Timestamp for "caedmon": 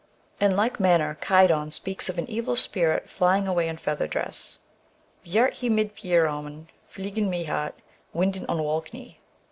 1.21-1.69